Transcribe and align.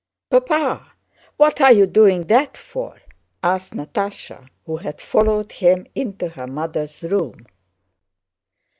"Papa, 0.31 0.93
what 1.37 1.61
are 1.61 1.71
you 1.73 1.85
doing 1.85 2.25
that 2.25 2.57
for?" 2.57 2.97
asked 3.43 3.73
Natásha, 3.73 4.49
who 4.65 4.77
had 4.77 4.99
followed 4.99 5.51
him 5.51 5.85
into 5.93 6.27
her 6.29 6.47
mother's 6.47 7.03
room. 7.03 7.45